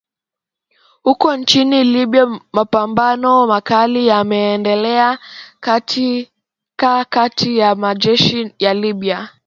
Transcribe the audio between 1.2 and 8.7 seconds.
nchini libya mapambano makali yameendelea katika kati ya majeshi